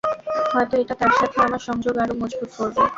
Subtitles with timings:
[0.53, 2.81] হয়ত এটা তারসাথে আমার সংযোগ আরও মজবুত করবে।